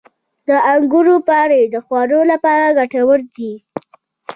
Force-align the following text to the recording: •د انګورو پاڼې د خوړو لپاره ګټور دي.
•د 0.47 0.49
انګورو 0.73 1.15
پاڼې 1.27 1.61
د 1.73 1.75
خوړو 1.85 2.21
لپاره 2.31 2.65
ګټور 2.79 3.19
دي. 3.35 3.53